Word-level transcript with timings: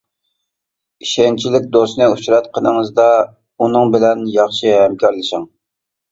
ئىشەنچلىك 1.07 1.65
دوستنى 1.75 2.07
ئۇچراتقىنىڭىزدا، 2.13 3.05
ئۇنىڭ 3.65 3.91
بىلەن 3.97 4.23
ياخشى 4.39 4.73
ھەمكارلىشىڭ. 4.77 5.45